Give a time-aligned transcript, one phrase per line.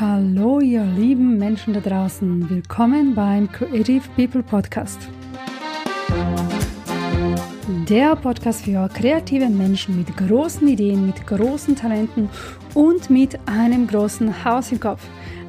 [0.00, 5.08] Hallo ihr lieben Menschen da draußen, willkommen beim Creative People Podcast.
[7.88, 12.28] Der Podcast für kreative Menschen mit großen Ideen, mit großen Talenten
[12.74, 15.06] und mit einem großen Haus im Kopf.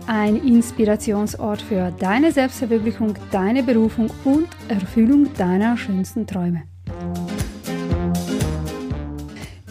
[0.09, 6.63] Ein Inspirationsort für deine Selbstverwirklichung, deine Berufung und Erfüllung deiner schönsten Träume.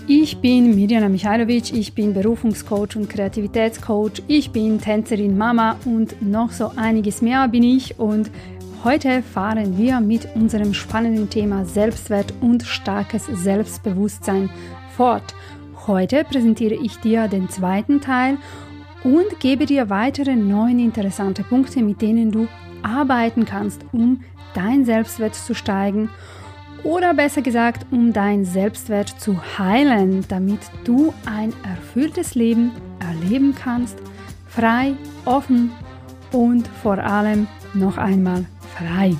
[0.06, 6.53] Ich bin Mirjana Michailovic, ich bin Berufungscoach und Kreativitätscoach, ich bin Tänzerin, Mama und noch
[6.53, 8.30] so einiges mehr bin ich und
[8.84, 14.50] heute fahren wir mit unserem spannenden Thema Selbstwert und starkes Selbstbewusstsein
[14.98, 15.34] fort.
[15.87, 18.37] Heute präsentiere ich dir den zweiten Teil
[19.06, 22.48] und gebe dir weitere neun interessante Punkte, mit denen du
[22.83, 26.10] arbeiten kannst, um dein Selbstwert zu steigen
[26.83, 33.97] oder besser gesagt, um dein Selbstwert zu heilen, damit du ein erfülltes Leben erleben kannst,
[34.48, 34.94] frei,
[35.25, 35.70] offen
[36.33, 38.44] und vor allem noch einmal
[38.77, 39.14] frei.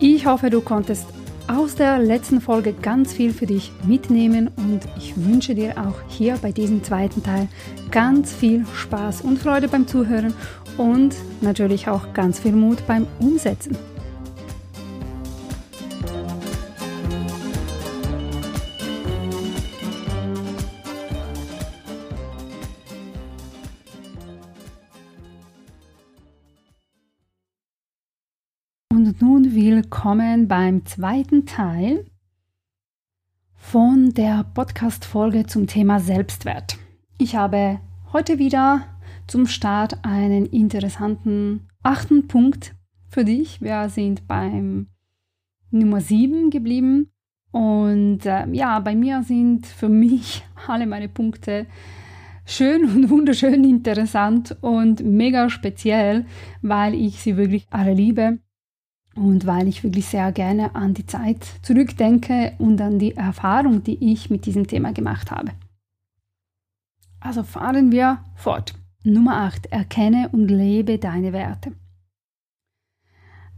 [0.00, 1.06] Ich hoffe, du konntest
[1.52, 6.36] aus der letzten Folge ganz viel für dich mitnehmen und ich wünsche dir auch hier
[6.40, 7.48] bei diesem zweiten Teil
[7.90, 10.32] ganz viel Spaß und Freude beim Zuhören
[10.78, 13.76] und natürlich auch ganz viel Mut beim Umsetzen.
[30.02, 32.04] Willkommen beim zweiten Teil
[33.54, 36.76] von der Podcast-Folge zum Thema Selbstwert.
[37.18, 37.78] Ich habe
[38.12, 38.84] heute wieder
[39.28, 42.74] zum Start einen interessanten achten Punkt
[43.10, 43.62] für dich.
[43.62, 44.88] Wir sind beim
[45.70, 47.12] Nummer 7 geblieben
[47.52, 51.66] und äh, ja, bei mir sind für mich alle meine Punkte
[52.44, 56.26] schön und wunderschön interessant und mega speziell,
[56.60, 58.40] weil ich sie wirklich alle liebe
[59.14, 64.12] und weil ich wirklich sehr gerne an die Zeit zurückdenke und an die Erfahrung, die
[64.12, 65.52] ich mit diesem Thema gemacht habe.
[67.20, 68.74] Also fahren wir fort.
[69.04, 69.66] Nummer 8.
[69.66, 71.72] Erkenne und lebe deine Werte.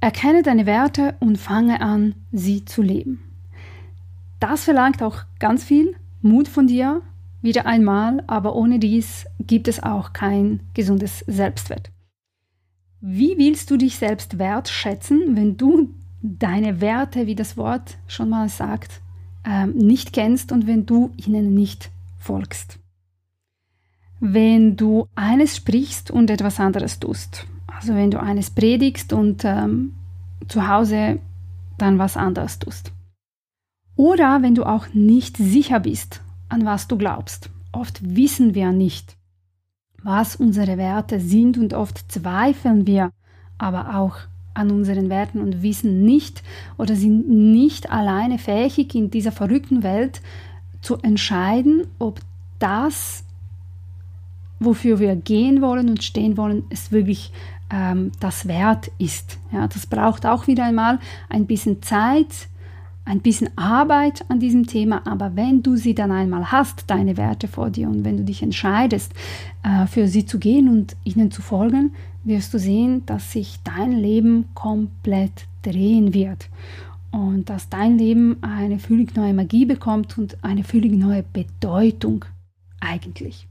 [0.01, 3.23] Erkenne deine Werte und fange an, sie zu leben.
[4.41, 7.03] Das verlangt auch ganz viel Mut von dir,
[7.41, 11.94] wieder einmal, aber ohne dies gibt es auch kein gesundes Selbstwert.
[13.07, 15.91] Wie willst du dich selbst wertschätzen, wenn du
[16.23, 19.03] deine Werte, wie das Wort schon mal sagt,
[19.45, 22.79] ähm, nicht kennst und wenn du ihnen nicht folgst?
[24.21, 29.93] Wenn du eines sprichst und etwas anderes tust, also wenn du eines predigst und ähm,
[30.49, 31.19] zu Hause
[31.77, 32.91] dann was anderes tust.
[33.97, 37.51] Oder wenn du auch nicht sicher bist, an was du glaubst.
[37.71, 39.19] Oft wissen wir nicht,
[40.05, 43.11] was unsere Werte sind und oft zweifeln wir
[43.59, 44.17] aber auch
[44.53, 46.43] an unseren Werten und wissen nicht
[46.77, 50.21] oder sind nicht alleine fähig in dieser verrückten Welt
[50.81, 52.21] zu entscheiden, ob
[52.59, 53.25] das,
[54.61, 57.33] wofür wir gehen wollen und stehen wollen, es wirklich
[57.71, 59.39] ähm, das wert ist.
[59.51, 62.49] Ja, das braucht auch wieder einmal ein bisschen Zeit,
[63.05, 67.49] ein bisschen Arbeit an diesem Thema, aber wenn du sie dann einmal hast, deine Werte
[67.49, 69.13] vor dir, und wenn du dich entscheidest,
[69.63, 71.95] äh, für sie zu gehen und ihnen zu folgen,
[72.25, 76.49] wirst du sehen, dass sich dein Leben komplett drehen wird
[77.11, 82.25] und dass dein Leben eine völlig neue Magie bekommt und eine völlig neue Bedeutung
[82.81, 83.47] eigentlich.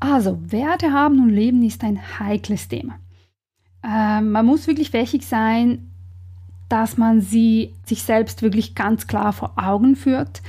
[0.00, 2.94] Also, Werte haben und leben ist ein heikles Thema.
[3.82, 5.90] Äh, man muss wirklich fähig sein,
[6.74, 10.42] dass man sie sich selbst wirklich ganz klar vor Augen führt,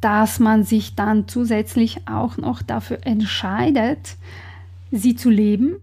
[0.00, 4.16] dass man sich dann zusätzlich auch noch dafür entscheidet,
[4.90, 5.76] sie zu leben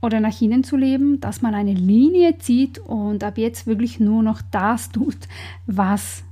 [0.00, 4.22] oder nach ihnen zu leben, dass man eine Linie zieht und ab jetzt wirklich nur
[4.22, 5.18] noch das tut,
[5.66, 6.24] was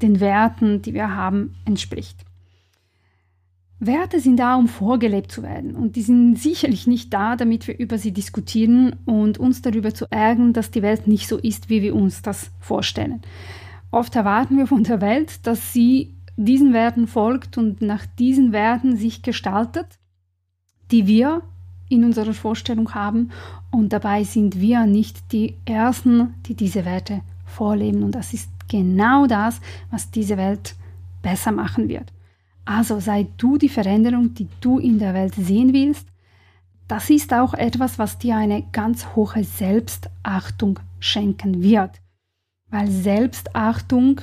[0.00, 2.23] den Werten, die wir haben, entspricht.
[3.86, 5.74] Werte sind da, um vorgelebt zu werden.
[5.74, 10.06] Und die sind sicherlich nicht da, damit wir über sie diskutieren und uns darüber zu
[10.10, 13.22] ärgern, dass die Welt nicht so ist, wie wir uns das vorstellen.
[13.90, 18.96] Oft erwarten wir von der Welt, dass sie diesen Werten folgt und nach diesen Werten
[18.96, 19.86] sich gestaltet,
[20.90, 21.42] die wir
[21.88, 23.30] in unserer Vorstellung haben.
[23.70, 28.02] Und dabei sind wir nicht die Ersten, die diese Werte vorleben.
[28.02, 29.60] Und das ist genau das,
[29.90, 30.74] was diese Welt
[31.22, 32.13] besser machen wird.
[32.64, 36.06] Also sei du die Veränderung, die du in der Welt sehen willst.
[36.88, 42.00] Das ist auch etwas, was dir eine ganz hohe Selbstachtung schenken wird.
[42.70, 44.20] Weil Selbstachtung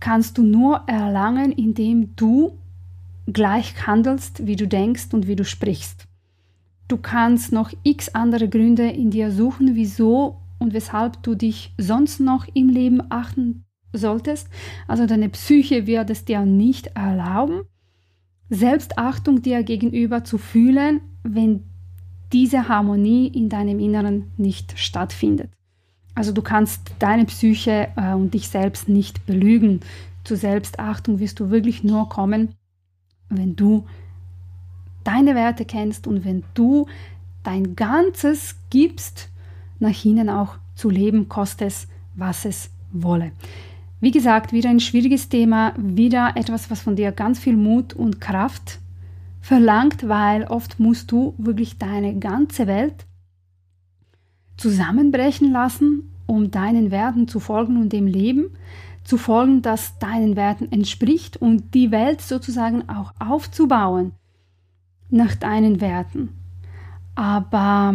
[0.00, 2.58] kannst du nur erlangen, indem du
[3.26, 6.06] gleich handelst, wie du denkst und wie du sprichst.
[6.88, 12.20] Du kannst noch x andere Gründe in dir suchen, wieso und weshalb du dich sonst
[12.20, 14.48] noch im Leben achten solltest.
[14.86, 17.62] Also deine Psyche wird es dir nicht erlauben,
[18.48, 21.64] Selbstachtung dir gegenüber zu fühlen, wenn
[22.32, 25.50] diese Harmonie in deinem Inneren nicht stattfindet.
[26.14, 29.80] Also du kannst deine Psyche äh, und dich selbst nicht belügen.
[30.24, 32.54] Zur Selbstachtung wirst du wirklich nur kommen,
[33.28, 33.86] wenn du
[35.04, 36.86] deine Werte kennst und wenn du
[37.42, 39.28] dein Ganzes gibst,
[39.78, 43.32] nach ihnen auch zu leben, koste es, was es wolle.
[44.00, 48.20] Wie gesagt, wieder ein schwieriges Thema, wieder etwas, was von dir ganz viel Mut und
[48.20, 48.78] Kraft
[49.42, 53.06] verlangt, weil oft musst du wirklich deine ganze Welt
[54.56, 58.56] zusammenbrechen lassen, um deinen Werten zu folgen und dem Leben
[59.04, 64.12] zu folgen, das deinen Werten entspricht und die Welt sozusagen auch aufzubauen
[65.10, 66.30] nach deinen Werten.
[67.16, 67.94] Aber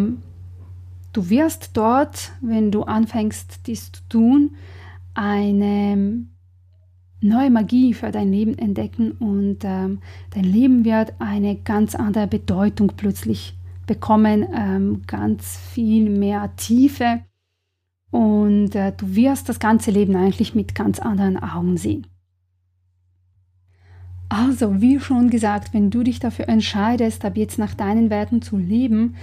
[1.13, 4.55] du wirst dort, wenn du anfängst, dies zu tun,
[5.15, 6.25] eine
[7.21, 9.99] neue Magie für dein Leben entdecken und ähm,
[10.31, 13.55] dein Leben wird eine ganz andere Bedeutung plötzlich
[13.87, 17.21] bekommen, ähm, ganz viel mehr Tiefe
[18.11, 22.07] und äh, du wirst das ganze Leben eigentlich mit ganz anderen Augen sehen.
[24.27, 28.57] Also, wie schon gesagt, wenn du dich dafür entscheidest, ab jetzt nach deinen Werten zu
[28.57, 29.15] leben,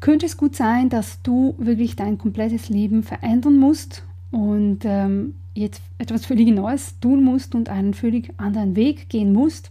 [0.00, 5.82] könnte es gut sein, dass du wirklich dein komplettes Leben verändern musst und ähm, jetzt
[5.98, 9.70] etwas völlig Neues tun musst und einen völlig anderen Weg gehen musst.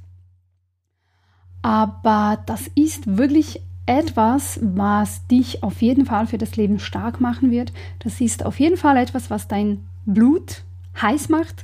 [1.62, 7.52] Aber das ist wirklich etwas, was dich auf jeden Fall für das Leben stark machen
[7.52, 7.74] wird.
[8.00, 10.64] Das ist auf jeden Fall etwas, was dein Blut
[11.02, 11.64] heiß macht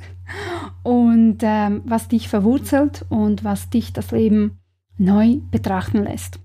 [0.84, 4.58] und ähm, was dich verwurzelt und was dich das Leben
[4.98, 6.40] neu betrachten lässt.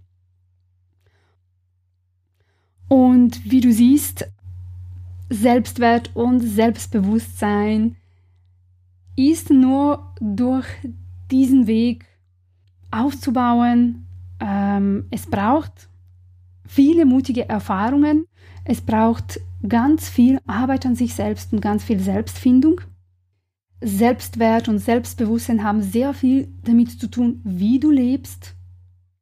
[2.89, 4.29] Und wie du siehst,
[5.31, 7.97] Selbstwert und Selbstbewusstsein
[9.15, 10.67] ist nur durch
[11.31, 12.05] diesen Weg
[12.91, 14.07] aufzubauen.
[14.41, 15.89] Ähm, es braucht
[16.67, 18.27] viele mutige Erfahrungen.
[18.65, 22.81] Es braucht ganz viel Arbeit an sich selbst und ganz viel Selbstfindung.
[23.81, 28.55] Selbstwert und Selbstbewusstsein haben sehr viel damit zu tun, wie du lebst,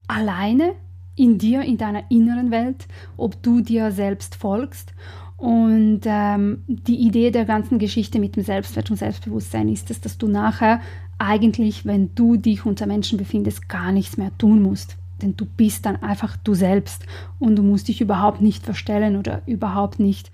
[0.08, 0.74] alleine
[1.16, 4.94] in dir, in deiner inneren Welt, ob du dir selbst folgst
[5.38, 10.18] und ähm, die Idee der ganzen Geschichte mit dem Selbstwert und Selbstbewusstsein ist es, dass
[10.18, 10.80] du nachher
[11.16, 14.96] eigentlich, wenn du dich unter Menschen befindest, gar nichts mehr tun musst.
[15.22, 17.04] Denn du bist dann einfach du selbst
[17.38, 20.32] und du musst dich überhaupt nicht verstellen oder überhaupt nicht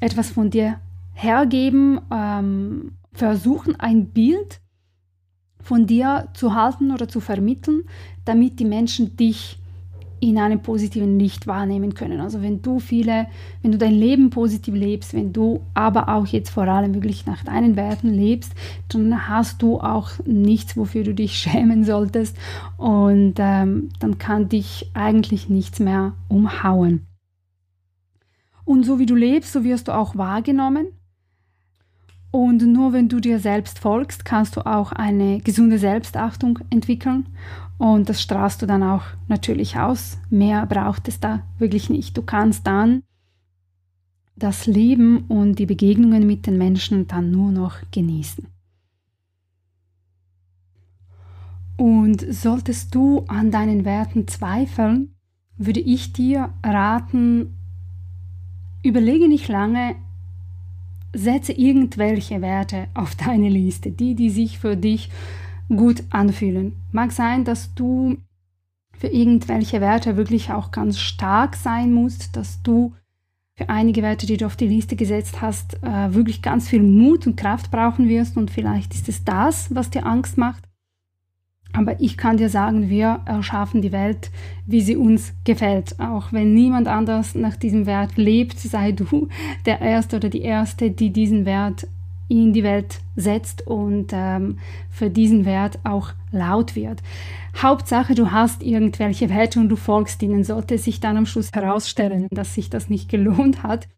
[0.00, 0.80] etwas von dir
[1.12, 4.60] hergeben, ähm, versuchen ein Bild
[5.62, 7.82] von dir zu halten oder zu vermitteln,
[8.24, 9.59] damit die Menschen dich
[10.20, 12.20] in einem positiven Licht wahrnehmen können.
[12.20, 13.26] Also wenn du viele,
[13.62, 17.42] wenn du dein Leben positiv lebst, wenn du aber auch jetzt vor allem wirklich nach
[17.42, 18.52] deinen Werten lebst,
[18.88, 22.36] dann hast du auch nichts, wofür du dich schämen solltest
[22.76, 27.06] und ähm, dann kann dich eigentlich nichts mehr umhauen.
[28.64, 30.88] Und so wie du lebst, so wirst du auch wahrgenommen.
[32.30, 37.26] Und nur wenn du dir selbst folgst, kannst du auch eine gesunde Selbstachtung entwickeln
[37.80, 40.18] und das strahlst du dann auch natürlich aus.
[40.28, 42.14] Mehr braucht es da wirklich nicht.
[42.14, 43.04] Du kannst dann
[44.36, 48.46] das Leben und die Begegnungen mit den Menschen dann nur noch genießen.
[51.78, 55.14] Und solltest du an deinen Werten zweifeln,
[55.56, 57.56] würde ich dir raten,
[58.82, 59.96] überlege nicht lange,
[61.14, 65.08] setze irgendwelche Werte auf deine Liste, die, die sich für dich
[65.76, 66.74] gut anfühlen.
[66.92, 68.18] Mag sein, dass du
[68.98, 72.92] für irgendwelche Werte wirklich auch ganz stark sein musst, dass du
[73.54, 77.26] für einige Werte, die du auf die Liste gesetzt hast, äh, wirklich ganz viel Mut
[77.26, 80.64] und Kraft brauchen wirst und vielleicht ist es das, was dir Angst macht.
[81.72, 84.30] Aber ich kann dir sagen, wir erschaffen die Welt,
[84.66, 86.00] wie sie uns gefällt.
[86.00, 89.28] Auch wenn niemand anders nach diesem Wert lebt, sei du
[89.66, 91.86] der Erste oder die Erste, die diesen Wert
[92.30, 94.58] in die Welt setzt und ähm,
[94.88, 97.02] für diesen Wert auch laut wird.
[97.60, 100.44] Hauptsache, du hast irgendwelche Werte und du folgst ihnen.
[100.44, 103.88] Sollte sich dann am Schluss herausstellen, dass sich das nicht gelohnt hat,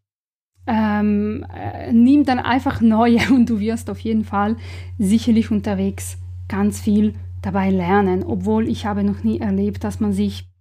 [0.66, 4.56] ähm, äh, nimm dann einfach neue und du wirst auf jeden Fall
[4.98, 6.16] sicherlich unterwegs
[6.48, 10.51] ganz viel dabei lernen, obwohl ich habe noch nie erlebt, dass man sich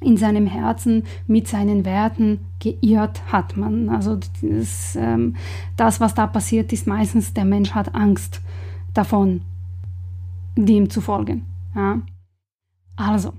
[0.00, 3.56] in seinem Herzen mit seinen Werten geirrt hat.
[3.56, 5.36] Man, also das, ähm,
[5.76, 8.40] das, was da passiert ist, meistens der Mensch hat Angst
[8.94, 9.42] davon,
[10.56, 11.44] dem zu folgen.
[11.74, 12.00] Ja?
[12.96, 13.32] Also,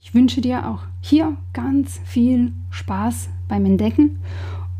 [0.00, 4.18] ich wünsche dir auch hier ganz viel Spaß beim Entdecken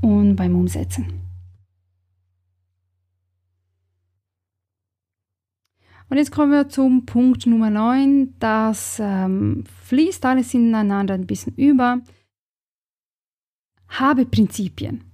[0.01, 1.24] und beim Umsetzen.
[6.09, 8.35] Und jetzt kommen wir zum Punkt Nummer 9.
[8.39, 12.01] Das ähm, fließt alles ineinander ein bisschen über.
[13.89, 15.05] Habe Prinzipien.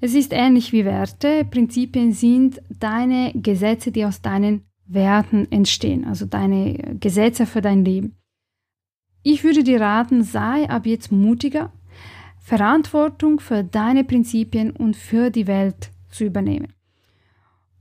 [0.00, 1.44] Es ist ähnlich wie Werte.
[1.44, 8.16] Prinzipien sind deine Gesetze, die aus deinen Werten entstehen, also deine Gesetze für dein Leben.
[9.22, 11.72] Ich würde dir raten, sei ab jetzt mutiger,
[12.38, 16.72] Verantwortung für deine Prinzipien und für die Welt zu übernehmen.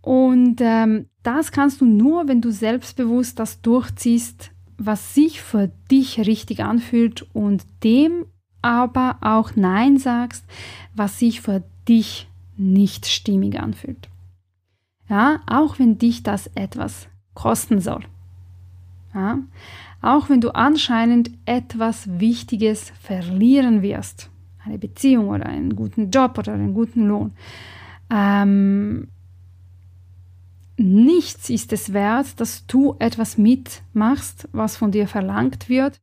[0.02, 6.20] Und ähm, das kannst du nur, wenn du selbstbewusst das durchziehst, was sich für dich
[6.20, 8.26] richtig anfühlt und dem
[8.62, 10.46] aber auch Nein sagst,
[10.96, 12.28] was sich für dich
[12.58, 14.10] nicht stimmig anfühlt.
[15.08, 18.04] Ja, auch wenn dich das etwas kosten soll.
[19.14, 19.40] Ja,
[20.02, 24.30] auch wenn du anscheinend etwas Wichtiges verlieren wirst,
[24.64, 27.32] eine Beziehung oder einen guten Job oder einen guten Lohn.
[28.10, 29.08] Ähm,
[30.78, 36.02] nichts ist es wert, dass du etwas mitmachst, was von dir verlangt wird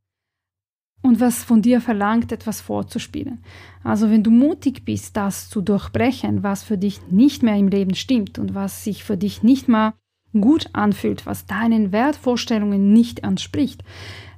[1.01, 3.43] und was von dir verlangt, etwas vorzuspielen.
[3.83, 7.93] Also wenn du mutig bist, das zu durchbrechen, was für dich nicht mehr im Leben
[7.93, 9.93] stimmt und was sich für dich nicht mehr
[10.31, 13.83] gut anfühlt, was deinen Wertvorstellungen nicht entspricht,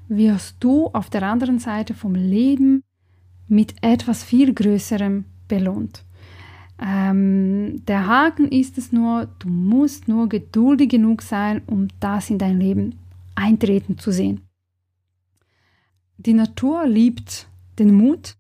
[0.07, 2.83] wirst du auf der anderen Seite vom Leben
[3.47, 6.03] mit etwas viel Größerem belohnt.
[6.81, 12.37] Ähm, der Haken ist es nur, du musst nur geduldig genug sein, um das in
[12.37, 12.95] dein Leben
[13.35, 14.41] eintreten zu sehen.
[16.17, 17.47] Die Natur liebt
[17.79, 18.35] den Mut.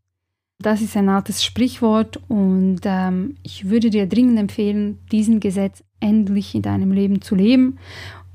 [0.59, 6.55] Das ist ein altes Sprichwort und ähm, ich würde dir dringend empfehlen, diesen Gesetz endlich
[6.55, 7.77] in deinem Leben zu leben.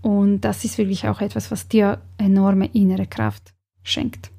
[0.03, 4.31] Und das ist wirklich auch etwas, was dir enorme innere Kraft schenkt.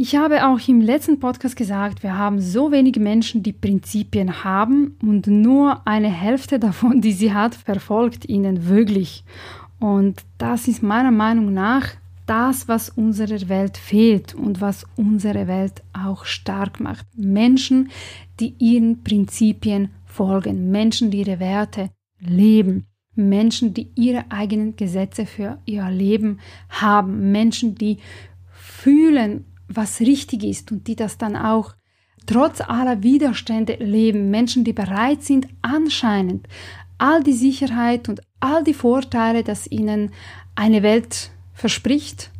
[0.00, 4.96] Ich habe auch im letzten Podcast gesagt, wir haben so wenige Menschen, die Prinzipien haben
[5.02, 9.24] und nur eine Hälfte davon, die sie hat, verfolgt ihnen wirklich.
[9.80, 11.88] Und das ist meiner Meinung nach
[12.26, 17.04] das, was unserer Welt fehlt und was unsere Welt auch stark macht.
[17.16, 17.90] Menschen,
[18.38, 21.90] die ihren Prinzipien folgen, Menschen, die ihre Werte
[22.20, 22.86] leben,
[23.16, 26.38] Menschen, die ihre eigenen Gesetze für ihr Leben
[26.68, 27.98] haben, Menschen, die
[28.52, 31.74] fühlen was richtig ist und die das dann auch
[32.26, 34.30] trotz aller Widerstände leben.
[34.30, 36.46] Menschen, die bereit sind, anscheinend
[36.98, 40.10] all die Sicherheit und all die Vorteile, das ihnen
[40.54, 42.30] eine Welt verspricht,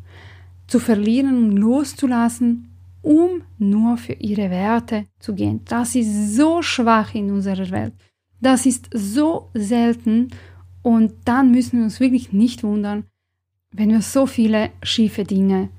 [0.67, 2.69] zu verlieren und loszulassen,
[3.03, 5.63] um nur für ihre Werte zu gehen.
[5.65, 7.95] Das ist so schwach in unserer Welt.
[8.41, 10.29] Das ist so selten
[10.83, 13.05] und dann müssen wir uns wirklich nicht wundern,
[13.73, 15.71] wenn wir so viele schiefe Dinge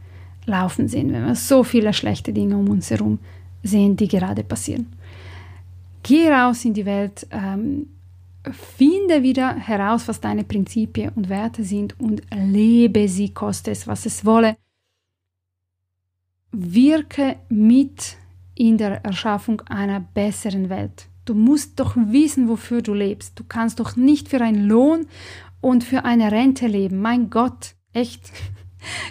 [0.49, 3.19] laufen sehen, wenn wir so viele schlechte Dinge um uns herum
[3.63, 4.87] sehen, die gerade passieren.
[6.03, 7.87] Geh raus in die Welt, ähm,
[8.51, 14.05] finde wieder heraus, was deine Prinzipien und Werte sind und lebe sie, koste es, was
[14.05, 14.57] es wolle.
[16.51, 18.17] Wirke mit
[18.55, 21.07] in der Erschaffung einer besseren Welt.
[21.25, 23.39] Du musst doch wissen, wofür du lebst.
[23.39, 25.05] Du kannst doch nicht für einen Lohn
[25.61, 27.01] und für eine Rente leben.
[27.01, 28.31] Mein Gott, echt.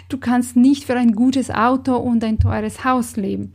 [0.09, 3.53] Du kannst nicht für ein gutes Auto und ein teures Haus leben.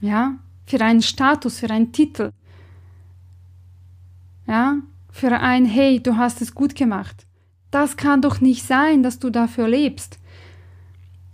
[0.00, 2.32] Ja, für einen Status, für einen Titel.
[4.46, 4.76] Ja,
[5.10, 7.26] für ein Hey, du hast es gut gemacht.
[7.70, 10.18] Das kann doch nicht sein, dass du dafür lebst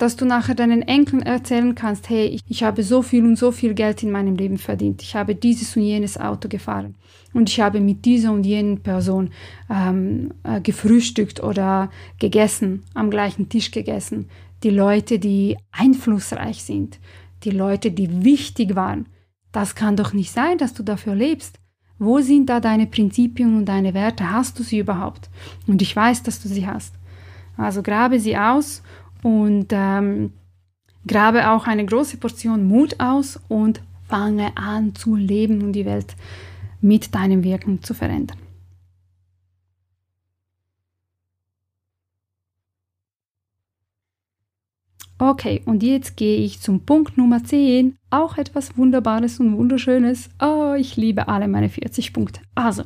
[0.03, 3.53] dass du nachher deinen Enkeln erzählen kannst, hey, ich, ich, habe so viel und so
[3.53, 6.97] viel Geld in meinem Leben verdient, ich habe dieses und jenes Auto gefahren
[7.33, 9.31] und ich habe mit dieser und jenen Person
[9.71, 14.29] ähm, äh, gefrühstückt oder gegessen, am gleichen Tisch gegessen.
[14.65, 16.99] Die Leute, die einflussreich sind,
[17.45, 19.07] die Leute, die wichtig waren.
[19.53, 21.61] Das kann doch nicht sein, dass du dafür lebst.
[22.01, 24.33] Wo sind da deine Prinzipien und deine Werte?
[24.33, 25.31] Hast du sie überhaupt?
[25.69, 26.93] Und ich weiß, dass du sie hast.
[27.57, 28.83] Also grabe sie aus
[29.23, 30.33] und ähm,
[31.07, 36.17] grabe auch eine große Portion Mut aus und fange an zu leben und die Welt
[36.81, 38.39] mit deinem Wirken zu verändern.
[45.19, 47.97] Okay, und jetzt gehe ich zum Punkt Nummer 10.
[48.11, 50.31] Auch etwas Wunderbares und Wunderschönes.
[50.43, 52.41] Oh, ich liebe alle meine 40 Punkte.
[52.57, 52.83] Also,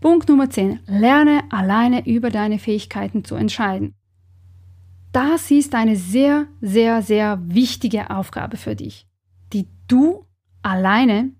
[0.00, 0.80] Punkt Nummer 10.
[0.86, 3.94] Lerne alleine über deine Fähigkeiten zu entscheiden.
[5.12, 9.06] Das ist eine sehr, sehr, sehr wichtige Aufgabe für dich,
[9.52, 10.24] die du
[10.62, 11.30] alleine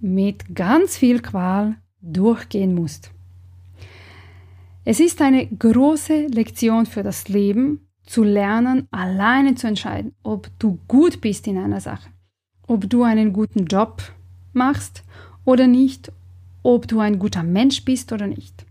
[0.00, 3.10] mit ganz viel Qual durchgehen musst.
[4.84, 10.78] Es ist eine große Lektion für das Leben, zu lernen, alleine zu entscheiden, ob du
[10.86, 12.08] gut bist in einer Sache,
[12.68, 14.00] ob du einen guten Job
[14.52, 15.02] machst
[15.44, 16.12] oder nicht,
[16.62, 18.64] ob du ein guter Mensch bist oder nicht.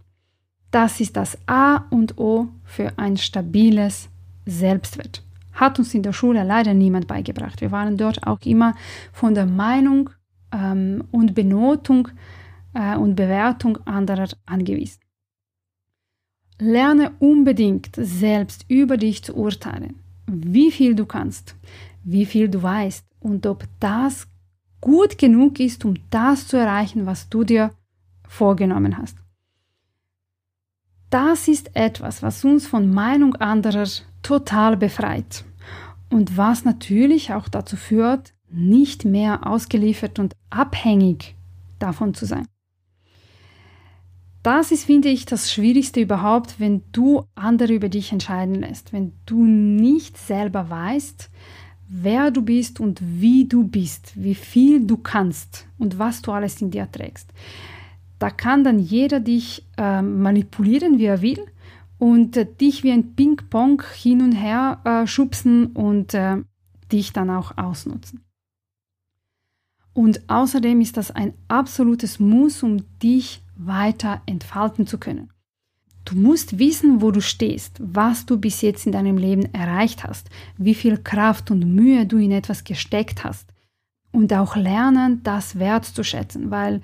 [0.72, 4.10] Das ist das A und O für ein stabiles
[4.46, 5.24] Selbstwert.
[5.54, 7.62] Hat uns in der Schule leider niemand beigebracht.
[7.62, 8.76] Wir waren dort auch immer
[9.14, 10.10] von der Meinung
[10.52, 12.10] ähm, und Benotung
[12.74, 15.00] äh, und Bewertung anderer angewiesen.
[16.60, 21.56] Lerne unbedingt selbst über dich zu urteilen, wie viel du kannst,
[22.04, 24.28] wie viel du weißt und ob das
[24.80, 27.72] gut genug ist, um das zu erreichen, was du dir
[28.28, 29.18] vorgenommen hast.
[31.10, 33.88] Das ist etwas, was uns von Meinung anderer
[34.22, 35.46] total befreit
[36.10, 41.36] und was natürlich auch dazu führt, nicht mehr ausgeliefert und abhängig
[41.80, 42.48] davon zu sein.
[44.44, 49.14] Das ist, finde ich, das Schwierigste überhaupt, wenn du andere über dich entscheiden lässt, wenn
[49.26, 51.32] du nicht selber weißt,
[51.88, 56.62] wer du bist und wie du bist, wie viel du kannst und was du alles
[56.62, 57.32] in dir trägst.
[58.26, 61.46] Da kann dann jeder dich äh, manipulieren, wie er will
[62.00, 66.38] und äh, dich wie ein Ping-Pong hin und her äh, schubsen und äh,
[66.92, 68.22] dich dann auch ausnutzen.
[69.94, 75.30] Und außerdem ist das ein absolutes Muss, um dich weiter entfalten zu können.
[76.04, 80.32] Du musst wissen, wo du stehst, was du bis jetzt in deinem Leben erreicht hast,
[80.58, 83.54] wie viel Kraft und Mühe du in etwas gesteckt hast.
[84.12, 86.82] Und auch lernen, das wertzuschätzen, weil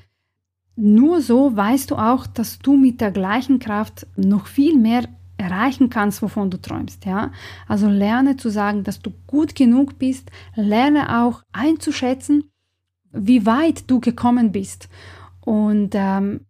[0.82, 5.08] nur so weißt du auch, dass du mit der gleichen Kraft noch viel mehr
[5.38, 7.32] erreichen kannst, wovon du träumst, ja?
[7.68, 12.46] Also lerne zu sagen, dass du gut genug bist, lerne auch einzuschätzen,
[13.12, 14.90] wie weit du gekommen bist
[15.42, 16.42] und ähm,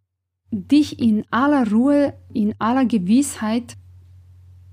[0.49, 3.75] dich in aller Ruhe, in aller Gewissheit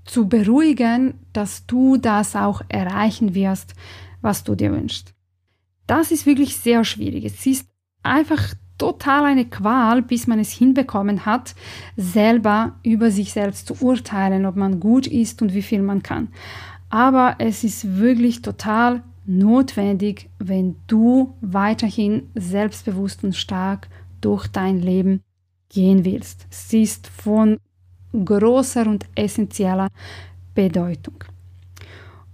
[0.05, 3.73] zu beruhigen, dass du das auch erreichen wirst,
[4.21, 5.13] was du dir wünschst.
[5.85, 7.25] Das ist wirklich sehr schwierig.
[7.25, 7.67] Es ist
[8.03, 11.53] einfach total eine Qual, bis man es hinbekommen hat,
[11.95, 16.29] selber über sich selbst zu urteilen, ob man gut ist und wie viel man kann.
[16.89, 23.87] Aber es ist wirklich total notwendig, wenn du weiterhin selbstbewusst und stark
[24.21, 25.21] durch dein Leben
[25.69, 26.47] gehen willst.
[26.49, 27.59] Sie ist von
[28.11, 29.89] großer und essentieller
[30.55, 31.23] Bedeutung.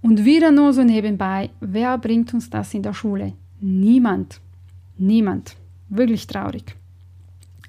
[0.00, 3.34] Und wieder nur so nebenbei, wer bringt uns das in der Schule?
[3.60, 4.40] Niemand.
[4.96, 5.56] Niemand.
[5.88, 6.76] Wirklich traurig.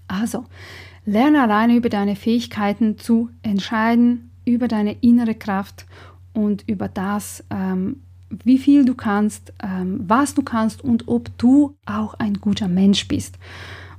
[0.08, 0.46] Also,
[1.06, 5.86] lerne alleine über deine Fähigkeiten zu entscheiden, über deine innere Kraft
[6.34, 11.76] und über das, ähm, wie viel du kannst, ähm, was du kannst und ob du
[11.86, 13.38] auch ein guter Mensch bist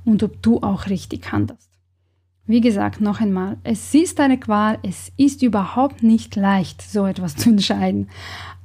[0.05, 1.69] und ob du auch richtig handelst.
[2.45, 7.35] Wie gesagt, noch einmal, es ist eine Qual, es ist überhaupt nicht leicht, so etwas
[7.37, 8.09] zu entscheiden,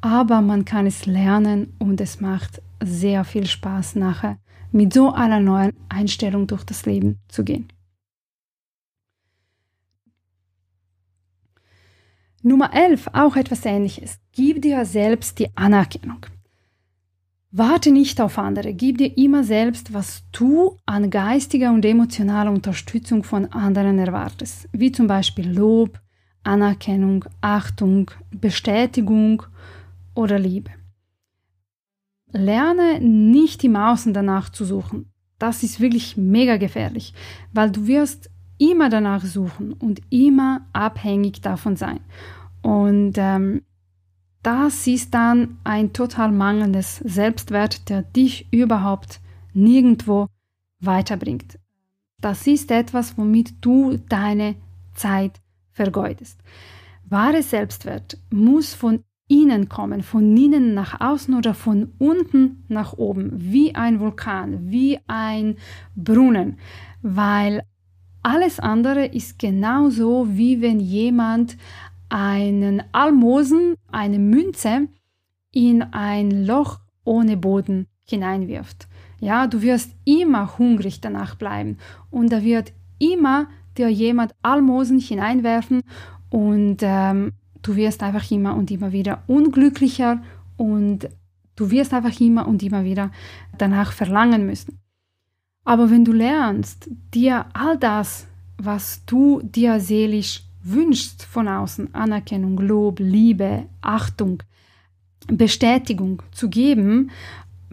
[0.01, 4.39] aber man kann es lernen und es macht sehr viel Spaß nachher,
[4.75, 7.69] mit so einer neuen Einstellung durch das Leben zu gehen.
[12.43, 14.19] Nummer 11, auch etwas Ähnliches.
[14.33, 16.27] Gib dir selbst die Anerkennung.
[17.53, 23.23] Warte nicht auf andere, gib dir immer selbst, was du an geistiger und emotionaler Unterstützung
[23.23, 26.01] von anderen erwartest, wie zum Beispiel Lob,
[26.43, 29.45] Anerkennung, Achtung, Bestätigung
[30.17, 30.71] oder Liebe.
[32.35, 35.11] Lerne nicht im Außen danach zu suchen.
[35.39, 37.15] Das ist wirklich mega gefährlich,
[37.53, 42.01] weil du wirst immer danach suchen und immer abhängig davon sein.
[42.63, 43.63] Und ähm,
[44.43, 49.21] das ist dann ein total mangelndes Selbstwert, der dich überhaupt
[49.55, 50.29] nirgendwo
[50.81, 51.59] weiterbringt.
[52.21, 54.57] Das ist etwas, womit du deine
[54.95, 55.41] Zeit
[55.73, 56.41] vergeudest.
[57.05, 63.31] Wahre Selbstwert muss von innen kommen, von innen nach außen oder von unten nach oben,
[63.35, 65.57] wie ein Vulkan, wie ein
[65.97, 66.59] Brunnen,
[67.03, 67.63] weil
[68.23, 71.57] alles andere ist genauso wie wenn jemand
[72.09, 74.89] einen Almosen, eine Münze
[75.53, 78.89] in ein Loch ohne Boden hineinwirft.
[79.21, 81.79] Ja, du wirst immer hungrig danach bleiben
[82.11, 85.83] und da wird immer dir jemand Almosen hineinwerfen
[86.31, 87.33] und ähm,
[87.65, 90.23] du wirst einfach immer und immer wieder unglücklicher
[90.57, 91.09] und
[91.57, 93.11] du wirst einfach immer und immer wieder
[93.59, 94.79] danach verlangen müssen.
[95.65, 98.27] Aber wenn du lernst, dir all das,
[98.59, 104.43] was du dir seelisch wünschst von außen, Anerkennung, Lob, Liebe, Achtung,
[105.27, 107.11] Bestätigung zu geben,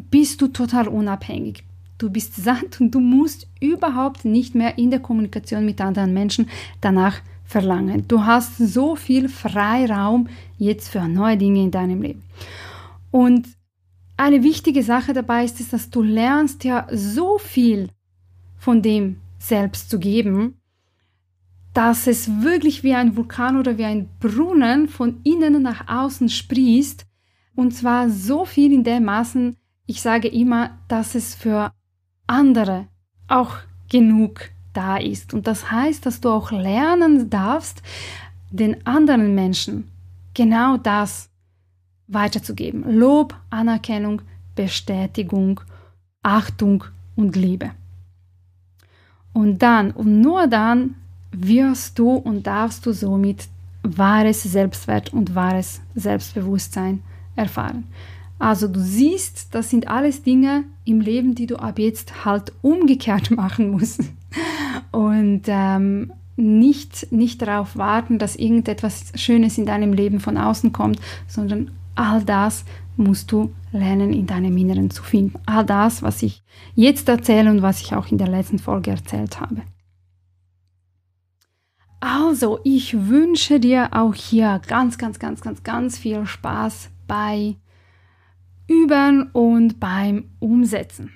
[0.09, 1.63] bist du total unabhängig.
[1.97, 6.49] Du bist satt und du musst überhaupt nicht mehr in der Kommunikation mit anderen Menschen
[6.79, 8.07] danach verlangen.
[8.07, 12.23] Du hast so viel Freiraum jetzt für neue Dinge in deinem Leben.
[13.11, 13.47] Und
[14.17, 17.89] eine wichtige Sache dabei ist, ist, dass du lernst ja so viel
[18.57, 20.61] von dem selbst zu geben,
[21.73, 27.05] dass es wirklich wie ein Vulkan oder wie ein Brunnen von innen nach außen sprießt.
[27.55, 31.73] Und zwar so viel in dem Maßen, ich sage immer, dass es für
[32.27, 32.87] andere
[33.27, 33.57] auch
[33.89, 35.33] genug da ist.
[35.33, 37.81] Und das heißt, dass du auch lernen darfst,
[38.49, 39.89] den anderen Menschen
[40.33, 41.29] genau das
[42.07, 42.97] weiterzugeben.
[42.97, 44.21] Lob, Anerkennung,
[44.55, 45.61] Bestätigung,
[46.23, 46.83] Achtung
[47.15, 47.71] und Liebe.
[49.33, 50.95] Und dann und nur dann
[51.31, 53.47] wirst du und darfst du somit
[53.83, 57.01] wahres Selbstwert und wahres Selbstbewusstsein
[57.35, 57.85] erfahren.
[58.37, 63.31] Also du siehst, das sind alles Dinge im Leben, die du ab jetzt halt umgekehrt
[63.37, 64.01] machen musst.
[64.91, 70.99] Und ähm, nicht, nicht darauf warten, dass irgendetwas Schönes in deinem Leben von außen kommt,
[71.27, 72.65] sondern all das
[72.97, 75.39] musst du lernen, in deinem Inneren zu finden.
[75.45, 76.41] All das, was ich
[76.75, 79.61] jetzt erzähle und was ich auch in der letzten Folge erzählt habe.
[81.99, 87.57] Also, ich wünsche dir auch hier ganz, ganz, ganz, ganz, ganz viel Spaß bei
[88.67, 91.11] Üben und beim Umsetzen.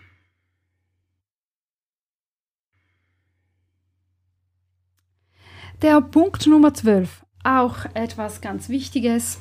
[5.81, 9.39] Der Punkt Nummer 12, auch etwas ganz Wichtiges,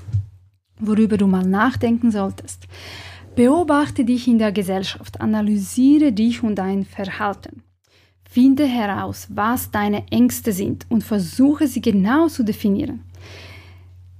[0.81, 2.66] worüber du mal nachdenken solltest.
[3.37, 7.62] Beobachte dich in der Gesellschaft, analysiere dich und dein Verhalten.
[8.29, 13.05] Finde heraus, was deine Ängste sind und versuche sie genau zu definieren.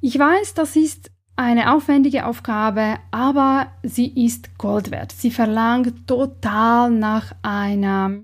[0.00, 5.11] Ich weiß, das ist eine aufwendige Aufgabe, aber sie ist Gold wert.
[5.11, 8.20] Sie verlangt total nach einer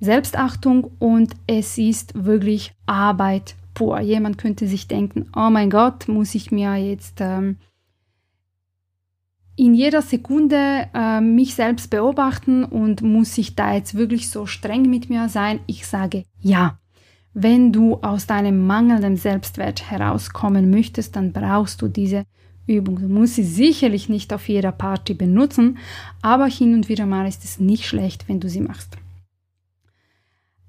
[0.00, 4.00] Selbstachtung und es ist wirklich Arbeit pur.
[4.00, 7.56] Jemand könnte sich denken, oh mein Gott, muss ich mir jetzt ähm,
[9.56, 14.88] in jeder Sekunde äh, mich selbst beobachten und muss ich da jetzt wirklich so streng
[14.88, 15.60] mit mir sein?
[15.66, 16.78] Ich sage ja.
[17.32, 22.24] Wenn du aus deinem mangelnden Selbstwert herauskommen möchtest, dann brauchst du diese
[22.66, 23.00] Übung.
[23.00, 25.78] Du musst sie sicherlich nicht auf jeder Party benutzen,
[26.22, 28.96] aber hin und wieder mal ist es nicht schlecht, wenn du sie machst.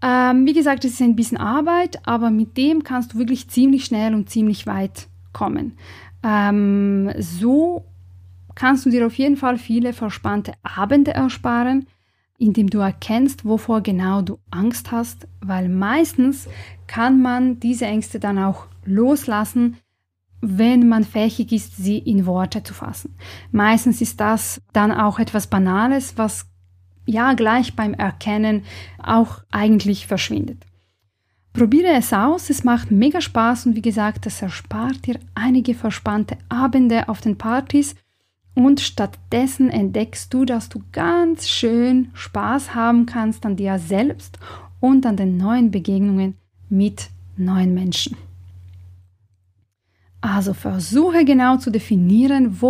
[0.02, 3.86] Ähm, wie gesagt, es ist ein bisschen Arbeit, aber mit dem kannst du wirklich ziemlich
[3.86, 5.78] schnell und ziemlich weit kommen.
[6.24, 7.86] Ähm, so
[8.56, 11.86] kannst du dir auf jeden Fall viele verspannte Abende ersparen,
[12.38, 16.48] indem du erkennst, wovor genau du Angst hast, weil meistens
[16.88, 19.78] kann man diese Ängste dann auch loslassen,
[20.42, 23.16] wenn man fähig ist, sie in Worte zu fassen.
[23.52, 26.51] Meistens ist das dann auch etwas Banales, was
[27.06, 28.64] ja gleich beim Erkennen
[29.02, 30.66] auch eigentlich verschwindet.
[31.54, 36.38] Probiere es aus, es macht mega Spaß und wie gesagt, es erspart dir einige verspannte
[36.48, 37.96] Abende auf den Partys
[38.54, 44.40] und stattdessen entdeckst du, dass du ganz schön Spaß haben kannst an dir selbst
[44.80, 46.38] und an den neuen Begegnungen
[46.70, 48.18] mit neuen Menschen.
[50.22, 52.62] Also versuche genau zu definieren,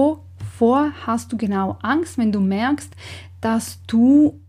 [0.61, 2.93] wovor hast du genau Angst, wenn du merkst,
[3.41, 4.39] dass du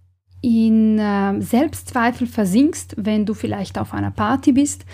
[0.42, 4.85] in äh, Selbstzweifel versinkst, wenn du vielleicht auf einer Party bist.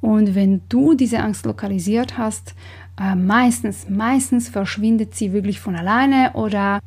[0.00, 2.54] Und wenn du diese Angst lokalisiert hast,
[3.00, 6.80] äh, meistens, meistens verschwindet sie wirklich von alleine oder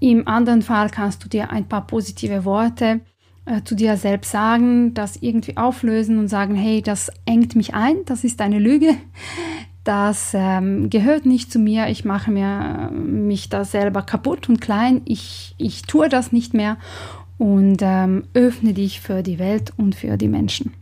[0.00, 3.00] im anderen Fall kannst du dir ein paar positive Worte
[3.44, 8.04] äh, zu dir selbst sagen, das irgendwie auflösen und sagen, hey, das engt mich ein,
[8.06, 8.94] das ist eine Lüge,
[9.88, 15.00] das ähm, gehört nicht zu mir, ich mache mir, mich da selber kaputt und klein,
[15.06, 16.76] ich, ich tue das nicht mehr
[17.38, 20.74] und ähm, öffne dich für die Welt und für die Menschen.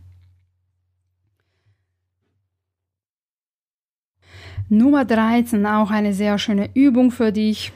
[4.67, 7.71] Nummer 13, auch eine sehr schöne Übung für dich.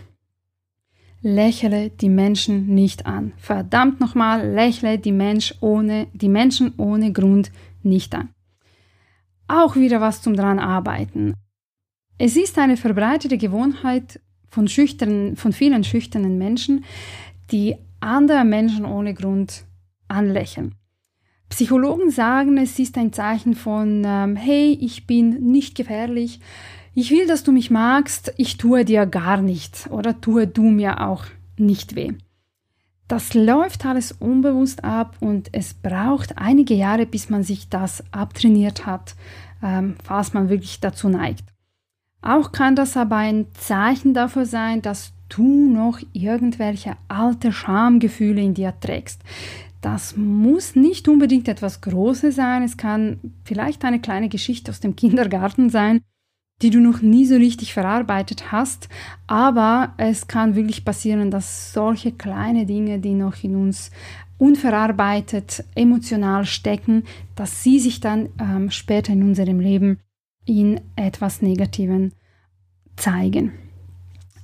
[1.21, 3.31] Lächle die Menschen nicht an.
[3.37, 8.33] Verdammt nochmal, lächle die, Mensch ohne, die Menschen ohne Grund nicht an
[9.51, 11.33] auch wieder was zum dran arbeiten.
[12.17, 16.85] Es ist eine verbreitete Gewohnheit von, schüchtern, von vielen schüchternen Menschen,
[17.51, 19.63] die andere Menschen ohne Grund
[20.07, 20.75] anlächeln.
[21.49, 26.39] Psychologen sagen, es ist ein Zeichen von, ähm, hey, ich bin nicht gefährlich,
[26.93, 31.01] ich will, dass du mich magst, ich tue dir gar nichts oder tue du mir
[31.07, 31.25] auch
[31.57, 32.13] nicht weh.
[33.11, 38.85] Das läuft alles unbewusst ab und es braucht einige Jahre, bis man sich das abtrainiert
[38.85, 39.15] hat,
[39.61, 41.43] ähm, falls man wirklich dazu neigt.
[42.21, 48.53] Auch kann das aber ein Zeichen dafür sein, dass du noch irgendwelche alte Schamgefühle in
[48.53, 49.21] dir trägst.
[49.81, 54.95] Das muss nicht unbedingt etwas Großes sein, es kann vielleicht eine kleine Geschichte aus dem
[54.95, 55.99] Kindergarten sein,
[56.61, 58.89] die du noch nie so richtig verarbeitet hast,
[59.27, 63.91] aber es kann wirklich passieren, dass solche kleine Dinge, die noch in uns
[64.37, 67.03] unverarbeitet emotional stecken,
[67.35, 69.99] dass sie sich dann ähm, später in unserem Leben
[70.45, 72.13] in etwas Negativen
[72.95, 73.53] zeigen.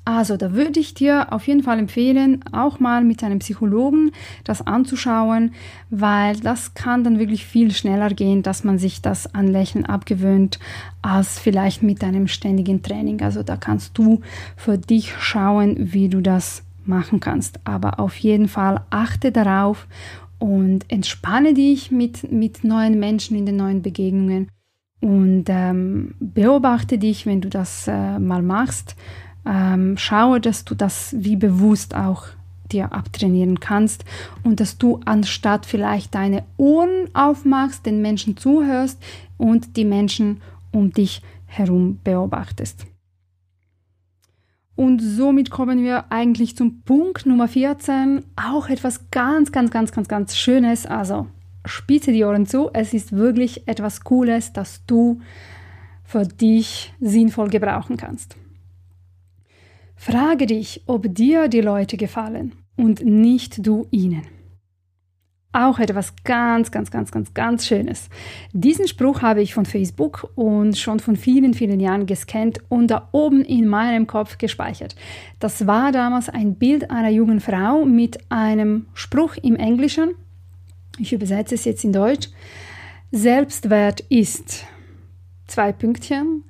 [0.08, 4.12] Also, da würde ich dir auf jeden Fall empfehlen, auch mal mit einem Psychologen
[4.46, 5.52] das anzuschauen,
[5.90, 10.60] weil das kann dann wirklich viel schneller gehen, dass man sich das an Lächeln abgewöhnt,
[11.02, 13.22] als vielleicht mit einem ständigen Training.
[13.22, 14.22] Also, da kannst du
[14.56, 17.60] für dich schauen, wie du das machen kannst.
[17.66, 19.88] Aber auf jeden Fall achte darauf
[20.40, 24.48] und entspanne dich mit, mit neuen Menschen in den neuen Begegnungen
[25.02, 28.96] und ähm, beobachte dich, wenn du das äh, mal machst
[29.48, 32.26] ähm, schaue, dass du das wie bewusst auch
[32.72, 34.04] dir abtrainieren kannst
[34.44, 39.02] und dass du anstatt vielleicht deine Ohren aufmachst, den Menschen zuhörst
[39.38, 42.86] und die Menschen um dich herum beobachtest.
[44.76, 50.08] Und somit kommen wir eigentlich zum Punkt Nummer 14, auch etwas ganz, ganz, ganz, ganz,
[50.08, 50.86] ganz Schönes.
[50.86, 51.28] Also
[51.66, 55.20] spitze die Ohren zu, es ist wirklich etwas Cooles, das du
[56.04, 58.38] für dich sinnvoll gebrauchen kannst.
[59.98, 64.22] Frage dich, ob dir die Leute gefallen und nicht du ihnen.
[65.52, 68.10] Auch etwas ganz, ganz, ganz, ganz, ganz Schönes.
[68.54, 73.10] Diesen Spruch habe ich von Facebook und schon von vielen, vielen Jahren gescannt und da
[73.12, 74.96] oben in meinem Kopf gespeichert.
[75.40, 80.12] Das war damals ein Bild einer jungen Frau mit einem Spruch im Englischen.
[81.00, 82.30] Ich übersetze es jetzt in Deutsch.
[83.12, 84.66] Selbstwert ist
[85.48, 86.44] zwei Pünktchen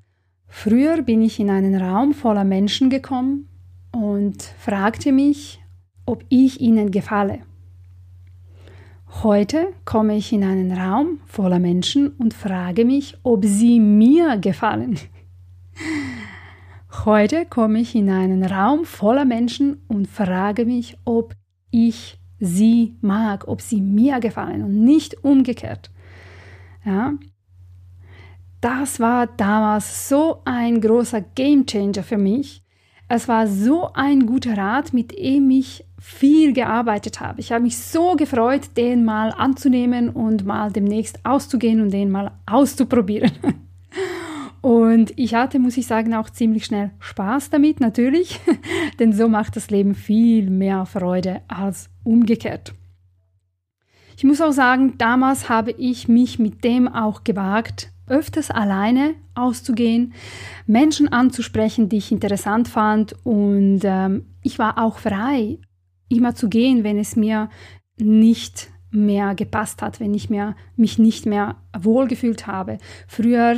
[0.47, 3.47] Früher bin ich in einen Raum voller Menschen gekommen
[3.91, 5.61] und fragte mich,
[6.05, 7.39] ob ich ihnen gefalle.
[9.23, 14.99] Heute komme ich in einen Raum voller Menschen und frage mich, ob sie mir gefallen.
[17.05, 21.35] Heute komme ich in einen Raum voller Menschen und frage mich, ob
[21.71, 25.91] ich sie mag, ob sie mir gefallen und nicht umgekehrt.
[26.85, 27.13] Ja,
[28.61, 32.63] das war damals so ein großer Gamechanger für mich.
[33.09, 37.39] Es war so ein guter Rat, mit dem ich viel gearbeitet habe.
[37.39, 42.31] Ich habe mich so gefreut, den mal anzunehmen und mal demnächst auszugehen und den mal
[42.45, 43.31] auszuprobieren.
[44.61, 48.41] Und ich hatte, muss ich sagen, auch ziemlich schnell Spaß damit, natürlich,
[48.99, 52.73] denn so macht das Leben viel mehr Freude als umgekehrt.
[54.17, 60.13] Ich muss auch sagen, damals habe ich mich mit dem auch gewagt, öfters alleine auszugehen,
[60.65, 65.59] Menschen anzusprechen, die ich interessant fand und ähm, ich war auch frei,
[66.09, 67.49] immer zu gehen, wenn es mir
[67.97, 72.77] nicht mehr gepasst hat, wenn ich mehr, mich nicht mehr wohlgefühlt habe.
[73.07, 73.57] Früher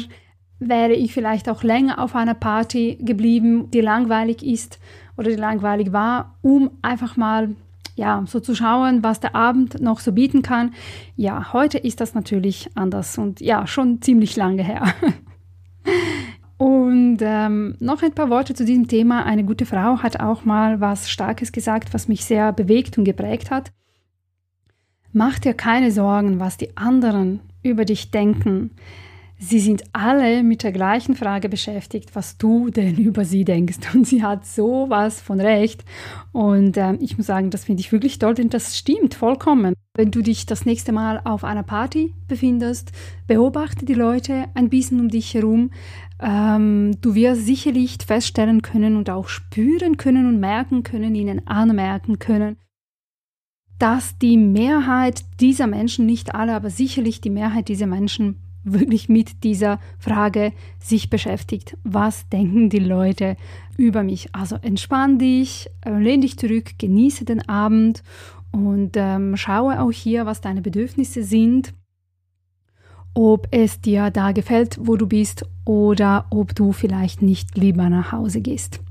[0.59, 4.79] wäre ich vielleicht auch länger auf einer Party geblieben, die langweilig ist
[5.17, 7.55] oder die langweilig war, um einfach mal
[7.99, 10.73] ja, so zu schauen, was der Abend noch so bieten kann.
[11.17, 14.93] Ja, heute ist das natürlich anders und ja, schon ziemlich lange her.
[16.57, 19.25] Und ähm, noch ein paar Worte zu diesem Thema.
[19.25, 23.49] Eine gute Frau hat auch mal was Starkes gesagt, was mich sehr bewegt und geprägt
[23.49, 23.71] hat.
[25.13, 28.71] Mach dir keine Sorgen, was die anderen über dich denken.
[29.41, 33.77] Sie sind alle mit der gleichen Frage beschäftigt, was du denn über sie denkst.
[33.93, 35.85] Und sie hat sowas von recht.
[36.33, 39.75] Und äh, ich muss sagen, das finde ich wirklich toll, denn das stimmt vollkommen.
[39.95, 42.91] Wenn du dich das nächste Mal auf einer Party befindest,
[43.27, 45.71] beobachte die Leute ein bisschen um dich herum.
[46.21, 52.19] Ähm, du wirst sicherlich feststellen können und auch spüren können und merken können, ihnen anmerken
[52.19, 52.57] können,
[53.79, 59.43] dass die Mehrheit dieser Menschen, nicht alle, aber sicherlich die Mehrheit dieser Menschen wirklich mit
[59.43, 61.77] dieser Frage sich beschäftigt.
[61.83, 63.37] Was denken die Leute
[63.77, 64.33] über mich?
[64.33, 68.03] Also entspann dich, äh, lehn dich zurück, genieße den Abend
[68.51, 71.73] und ähm, schaue auch hier, was deine Bedürfnisse sind,
[73.13, 78.11] ob es dir da gefällt, wo du bist oder ob du vielleicht nicht lieber nach
[78.11, 78.81] Hause gehst.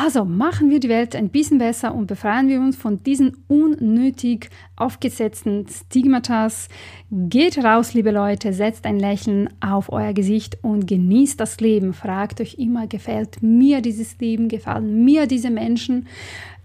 [0.00, 4.48] Also machen wir die Welt ein bisschen besser und befreien wir uns von diesen unnötig
[4.76, 6.68] aufgesetzten Stigmatas.
[7.10, 11.94] Geht raus, liebe Leute, setzt ein Lächeln auf euer Gesicht und genießt das Leben.
[11.94, 16.06] Fragt euch immer, gefällt mir dieses Leben, gefallen mir diese Menschen,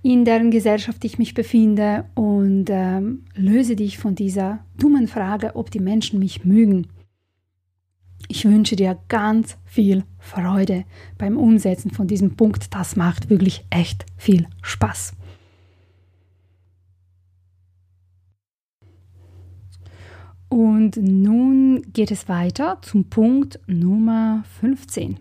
[0.04, 5.72] in deren Gesellschaft ich mich befinde und ähm, löse dich von dieser dummen Frage, ob
[5.72, 6.88] die Menschen mich mögen.
[8.28, 10.86] Ich wünsche dir ganz viel Freude
[11.18, 12.74] beim Umsetzen von diesem Punkt.
[12.74, 15.14] Das macht wirklich echt viel Spaß.
[20.50, 25.18] Und nun geht es weiter zum Punkt Nummer 15.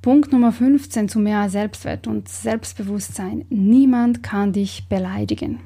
[0.00, 3.44] Punkt Nummer 15 zu mehr Selbstwert und Selbstbewusstsein.
[3.50, 5.60] Niemand kann dich beleidigen.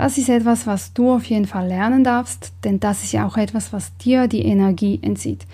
[0.00, 3.36] Das ist etwas, was du auf jeden Fall lernen darfst, denn das ist ja auch
[3.36, 5.44] etwas, was dir die Energie entzieht.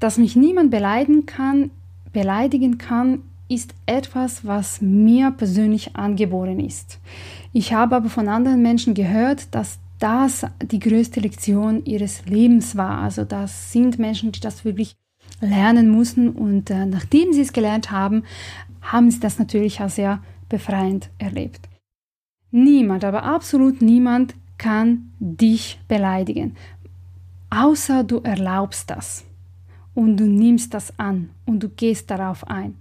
[0.00, 1.70] Dass mich niemand beleidigen kann,
[2.10, 6.98] beleidigen kann, ist etwas, was mir persönlich angeboren ist.
[7.52, 13.02] Ich habe aber von anderen Menschen gehört, dass das die größte Lektion ihres Lebens war.
[13.02, 14.96] Also das sind Menschen, die das wirklich
[15.42, 18.22] lernen mussten und äh, nachdem sie es gelernt haben,
[18.80, 21.67] haben sie das natürlich auch sehr befreiend erlebt.
[22.50, 26.56] Niemand, aber absolut niemand kann dich beleidigen,
[27.50, 29.24] außer du erlaubst das
[29.94, 32.76] und du nimmst das an und du gehst darauf ein.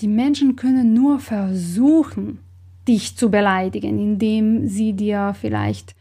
[0.00, 2.38] Die Menschen können nur versuchen,
[2.88, 5.94] dich zu beleidigen, indem sie dir vielleicht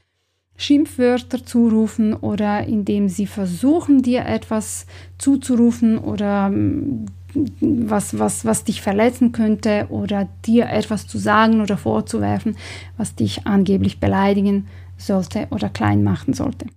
[0.57, 4.85] Schimpfwörter zurufen oder indem sie versuchen, dir etwas
[5.17, 11.77] zuzurufen oder mm, was, was, was dich verletzen könnte oder dir etwas zu sagen oder
[11.77, 12.55] vorzuwerfen,
[12.97, 14.67] was dich angeblich beleidigen
[14.97, 16.67] sollte oder klein machen sollte.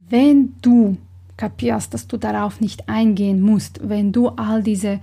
[0.00, 0.96] Wenn du
[1.36, 5.00] kapierst, dass du darauf nicht eingehen musst, wenn du all diese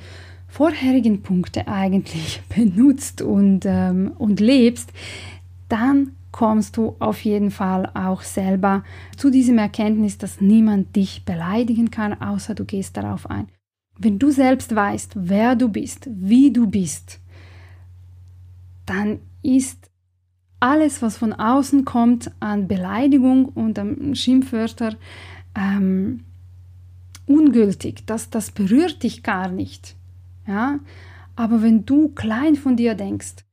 [0.47, 4.91] vorherigen Punkte eigentlich benutzt und, ähm, und lebst,
[5.69, 8.83] dann kommst du auf jeden Fall auch selber
[9.17, 13.47] zu diesem Erkenntnis, dass niemand dich beleidigen kann, außer du gehst darauf ein.
[14.03, 17.19] Wenn du selbst weißt, wer du bist, wie du bist,
[18.85, 19.89] dann ist
[20.59, 24.95] alles, was von außen kommt an Beleidigung und an Schimpfwörter,
[25.55, 26.25] ähm,
[27.25, 28.05] ungültig.
[28.05, 29.95] Das, das berührt dich gar nicht.
[30.47, 30.79] Ja?
[31.35, 33.45] Aber wenn du klein von dir denkst,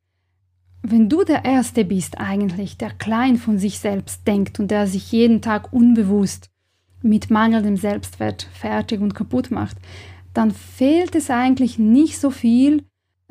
[0.83, 5.13] wenn du der Erste bist eigentlich, der klein von sich selbst denkt und der sich
[5.13, 6.51] jeden Tag unbewusst
[7.03, 9.77] mit mangelndem Selbstwert fertig und kaputt macht,
[10.35, 12.85] dann fehlt es eigentlich nicht so viel,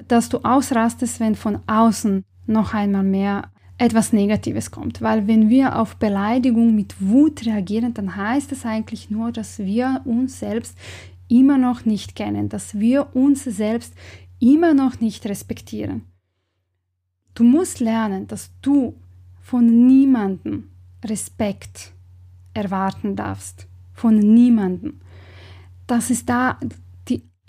[0.07, 5.01] dass du ausrastest, wenn von außen noch einmal mehr etwas Negatives kommt.
[5.01, 10.01] Weil wenn wir auf Beleidigung mit Wut reagieren, dann heißt es eigentlich nur, dass wir
[10.05, 10.77] uns selbst
[11.27, 13.93] immer noch nicht kennen, dass wir uns selbst
[14.39, 16.03] immer noch nicht respektieren.
[17.35, 18.95] Du musst lernen, dass du
[19.41, 20.69] von niemandem
[21.05, 21.93] Respekt
[22.53, 23.67] erwarten darfst.
[23.93, 24.99] Von niemandem.
[25.87, 26.59] Dass es da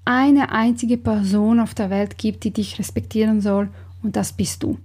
[0.04, 3.68] eine einzige Person auf der Welt gibt, die dich respektieren soll,
[4.02, 4.78] und das bist du.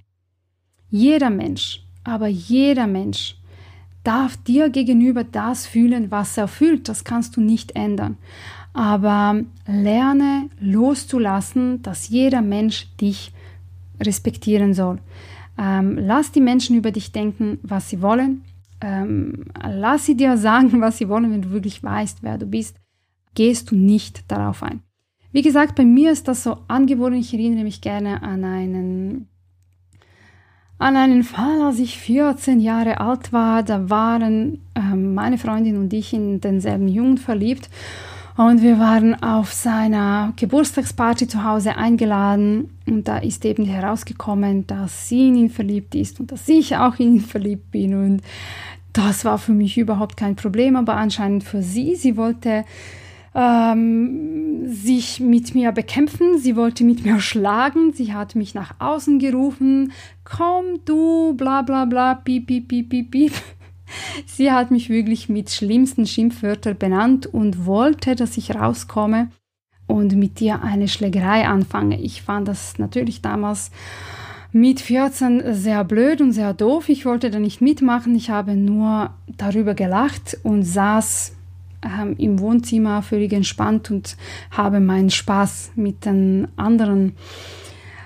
[0.90, 3.36] Jeder Mensch, aber jeder Mensch
[4.04, 6.88] darf dir gegenüber das fühlen, was er fühlt.
[6.88, 8.18] Das kannst du nicht ändern.
[8.74, 13.32] Aber lerne loszulassen, dass jeder Mensch dich
[14.02, 15.00] respektieren soll.
[15.58, 18.44] Ähm, lass die Menschen über dich denken, was sie wollen.
[18.82, 22.78] Ähm, lass sie dir sagen, was sie wollen, wenn du wirklich weißt, wer du bist.
[23.34, 24.82] Gehst du nicht darauf ein.
[25.36, 27.16] Wie gesagt, bei mir ist das so angeboren.
[27.16, 29.28] Ich erinnere mich gerne an einen,
[30.78, 33.62] an einen Fall, als ich 14 Jahre alt war.
[33.62, 37.70] Da waren ähm, meine Freundin und ich in denselben Jungen verliebt.
[38.38, 45.10] Und wir waren auf seiner Geburtstagsparty zu Hause eingeladen und da ist eben herausgekommen, dass
[45.10, 47.94] sie in ihn verliebt ist und dass ich auch in ihn verliebt bin.
[47.94, 48.22] Und
[48.94, 51.96] das war für mich überhaupt kein Problem, aber anscheinend für sie.
[51.96, 52.64] Sie wollte
[53.36, 59.20] ähm, sich mit mir bekämpfen, sie wollte mit mir schlagen, sie hat mich nach außen
[59.20, 59.92] gerufen,
[60.24, 63.34] komm du, bla bla bla, piep, piep, piep, piep, piep.
[64.26, 69.30] Sie hat mich wirklich mit schlimmsten Schimpfwörtern benannt und wollte, dass ich rauskomme
[69.86, 72.02] und mit dir eine Schlägerei anfange.
[72.02, 73.70] Ich fand das natürlich damals
[74.52, 76.90] mit 14 sehr blöd und sehr doof.
[76.90, 78.16] Ich wollte da nicht mitmachen.
[78.16, 81.35] Ich habe nur darüber gelacht und saß
[81.86, 84.18] ähm, im Wohnzimmer völlig entspannt und
[84.52, 87.14] habe meinen Spaß mit den anderen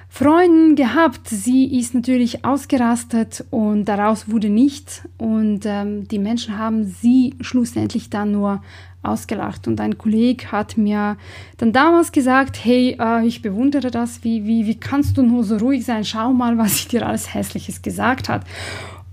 [0.10, 1.28] Freunden gehabt.
[1.28, 5.04] Sie ist natürlich ausgerastet und daraus wurde nichts.
[5.18, 8.62] Und ähm, die Menschen haben sie schlussendlich dann nur
[9.02, 9.68] ausgelacht.
[9.68, 11.16] Und ein Kollege hat mir
[11.58, 15.58] dann damals gesagt, hey, äh, ich bewundere das, wie, wie, wie kannst du nur so
[15.58, 16.04] ruhig sein?
[16.04, 18.46] Schau mal, was ich dir alles Hässliches gesagt hat.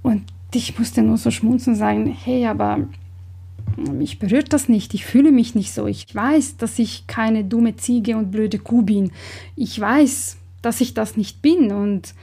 [0.02, 2.88] Und ich musste nur so schmunzeln und sagen, hey, aber
[3.76, 5.86] mich berührt das nicht, ich fühle mich nicht so.
[5.86, 9.12] Ich weiß, dass ich keine dumme Ziege und blöde Kuh bin.
[9.54, 11.72] Ich weiß, dass ich das nicht bin.
[11.72, 12.14] Und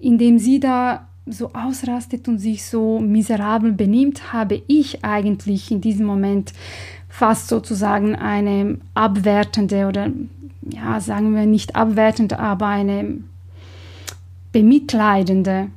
[0.00, 6.06] indem sie da so ausrastet und sich so miserabel benimmt, habe ich eigentlich in diesem
[6.06, 6.52] Moment
[7.08, 10.10] fast sozusagen eine abwertende oder
[10.62, 13.18] ja, sagen wir nicht abwertende, aber eine
[14.52, 15.68] bemitleidende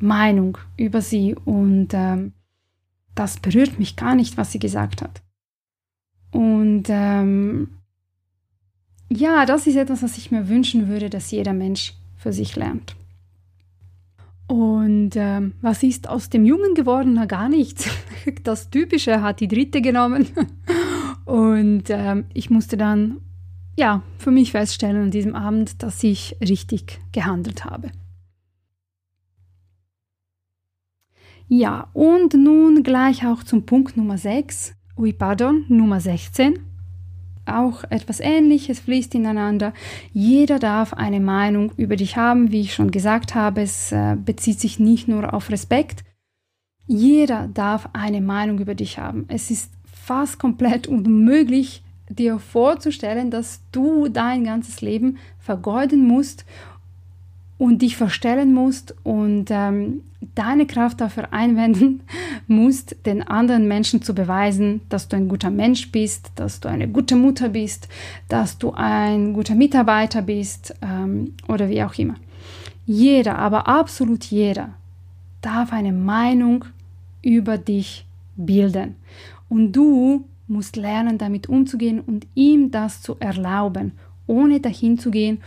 [0.00, 2.32] Meinung über sie und ähm,
[3.14, 5.22] das berührt mich gar nicht, was sie gesagt hat.
[6.30, 7.68] Und ähm,
[9.10, 12.96] ja, das ist etwas, was ich mir wünschen würde, dass jeder Mensch für sich lernt.
[14.46, 17.14] Und ähm, was ist aus dem Jungen geworden?
[17.14, 17.88] Na, gar nichts.
[18.44, 20.28] Das Typische hat die Dritte genommen.
[21.24, 23.16] Und ähm, ich musste dann,
[23.76, 27.90] ja, für mich feststellen an diesem Abend, dass ich richtig gehandelt habe.
[31.54, 36.60] Ja, und nun gleich auch zum Punkt Nummer 6, ui pardon, Nummer 16.
[37.44, 39.74] Auch etwas Ähnliches fließt ineinander.
[40.14, 43.60] Jeder darf eine Meinung über dich haben, wie ich schon gesagt habe.
[43.60, 46.04] Es äh, bezieht sich nicht nur auf Respekt.
[46.86, 49.26] Jeder darf eine Meinung über dich haben.
[49.28, 56.46] Es ist fast komplett unmöglich, dir vorzustellen, dass du dein ganzes Leben vergeuden musst
[57.62, 60.00] und dich verstellen musst und ähm,
[60.34, 62.00] deine Kraft dafür einwenden
[62.48, 66.88] musst, den anderen Menschen zu beweisen, dass du ein guter Mensch bist, dass du eine
[66.88, 67.86] gute Mutter bist,
[68.26, 72.16] dass du ein guter Mitarbeiter bist ähm, oder wie auch immer.
[72.84, 74.70] Jeder, aber absolut jeder,
[75.40, 76.64] darf eine Meinung
[77.22, 78.04] über dich
[78.34, 78.96] bilden.
[79.48, 83.92] Und du musst lernen, damit umzugehen und ihm das zu erlauben,
[84.26, 85.38] ohne dahin zu gehen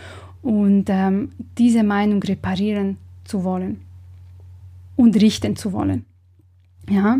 [0.42, 3.82] und ähm, diese Meinung reparieren zu wollen
[4.96, 6.06] und richten zu wollen.
[6.90, 7.18] Ja,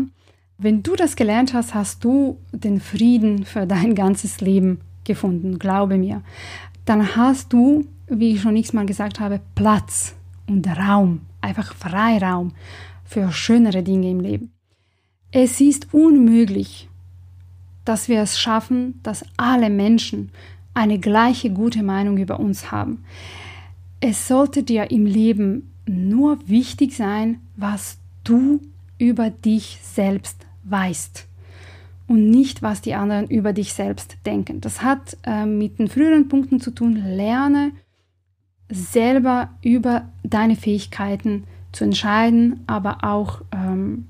[0.58, 5.98] wenn du das gelernt hast, hast du den Frieden für dein ganzes Leben gefunden, glaube
[5.98, 6.22] mir.
[6.84, 10.14] Dann hast du, wie ich schon x-mal gesagt habe, Platz
[10.46, 12.52] und Raum, einfach Freiraum
[13.04, 14.52] für schönere Dinge im Leben.
[15.30, 16.88] Es ist unmöglich,
[17.84, 20.30] dass wir es schaffen, dass alle Menschen
[20.76, 23.04] eine gleiche gute Meinung über uns haben.
[24.00, 28.60] Es sollte dir im Leben nur wichtig sein, was du
[28.98, 31.26] über dich selbst weißt
[32.08, 34.60] und nicht, was die anderen über dich selbst denken.
[34.60, 36.96] Das hat äh, mit den früheren Punkten zu tun.
[36.96, 37.72] Lerne
[38.68, 44.08] selber über deine Fähigkeiten zu entscheiden, aber auch ähm,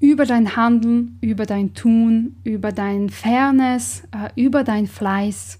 [0.00, 5.58] über dein Handeln, über dein Tun, über dein Fairness, äh, über dein Fleiß,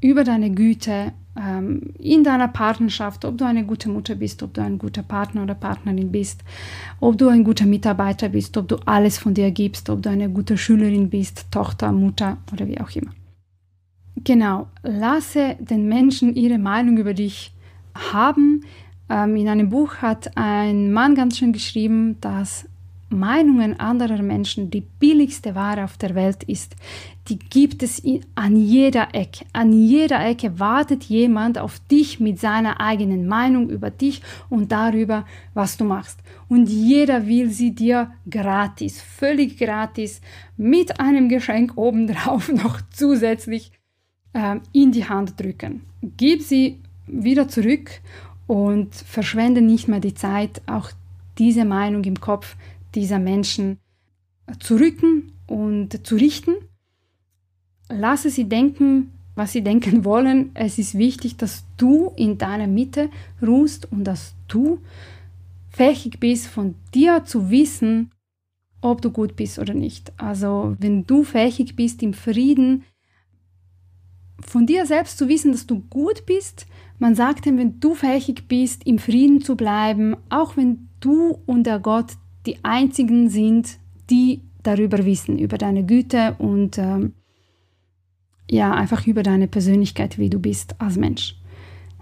[0.00, 4.62] über deine Güte ähm, in deiner Partnerschaft, ob du eine gute Mutter bist, ob du
[4.62, 6.42] ein guter Partner oder Partnerin bist,
[7.00, 10.30] ob du ein guter Mitarbeiter bist, ob du alles von dir gibst, ob du eine
[10.30, 13.10] gute Schülerin bist, Tochter, Mutter oder wie auch immer.
[14.24, 17.52] Genau, lasse den Menschen ihre Meinung über dich
[18.12, 18.64] haben.
[19.10, 22.66] Ähm, in einem Buch hat ein Mann ganz schön geschrieben, dass
[23.08, 26.74] Meinungen anderer Menschen die billigste Ware auf der Welt ist.
[27.28, 28.02] Die gibt es
[28.34, 29.44] an jeder Ecke.
[29.52, 35.24] An jeder Ecke wartet jemand auf dich mit seiner eigenen Meinung über dich und darüber,
[35.54, 36.18] was du machst.
[36.48, 40.20] Und jeder will sie dir gratis, völlig gratis,
[40.56, 43.70] mit einem Geschenk obendrauf noch zusätzlich
[44.32, 45.82] äh, in die Hand drücken.
[46.16, 47.90] Gib sie wieder zurück
[48.46, 50.90] und verschwende nicht mehr die Zeit, auch
[51.38, 52.56] diese Meinung im Kopf
[52.96, 53.78] dieser Menschen
[54.58, 56.54] zu rücken und zu richten.
[57.88, 60.50] Lasse sie denken, was sie denken wollen.
[60.54, 64.80] Es ist wichtig, dass du in deiner Mitte ruhst und dass du
[65.68, 68.10] fähig bist, von dir zu wissen,
[68.80, 70.12] ob du gut bist oder nicht.
[70.16, 72.84] Also wenn du fähig bist, im Frieden
[74.40, 76.66] von dir selbst zu wissen, dass du gut bist,
[76.98, 81.64] man sagt ihm, wenn du fähig bist, im Frieden zu bleiben, auch wenn du und
[81.64, 82.12] der Gott
[82.46, 83.78] die einzigen sind,
[84.10, 87.12] die darüber wissen, über deine Güte und ähm,
[88.50, 91.36] ja, einfach über deine Persönlichkeit, wie du bist als Mensch.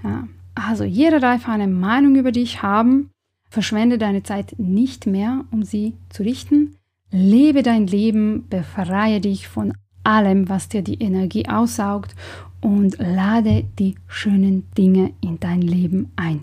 [0.02, 0.28] Ja.
[0.54, 3.10] Also jeder darf eine Meinung über dich haben.
[3.50, 6.76] Verschwende deine Zeit nicht mehr, um sie zu richten.
[7.10, 12.14] Lebe dein Leben, befreie dich von allem, was dir die Energie aussaugt
[12.60, 16.42] und lade die schönen Dinge in dein Leben ein.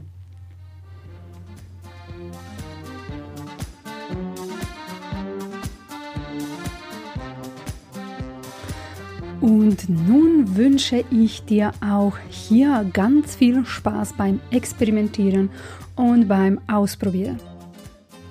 [9.41, 15.49] Und nun wünsche ich dir auch hier ganz viel Spaß beim Experimentieren
[15.95, 17.39] und beim Ausprobieren.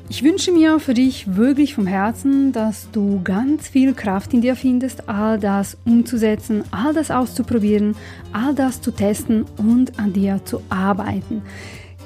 [0.09, 4.57] Ich wünsche mir für dich wirklich vom Herzen, dass du ganz viel Kraft in dir
[4.57, 7.95] findest, all das umzusetzen, all das auszuprobieren,
[8.33, 11.43] all das zu testen und an dir zu arbeiten.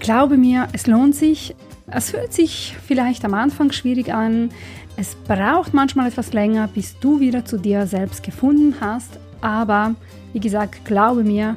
[0.00, 1.54] Glaube mir, es lohnt sich.
[1.86, 4.50] Es fühlt sich vielleicht am Anfang schwierig an.
[4.96, 9.18] Es braucht manchmal etwas länger, bis du wieder zu dir selbst gefunden hast.
[9.40, 9.94] Aber
[10.32, 11.56] wie gesagt, glaube mir,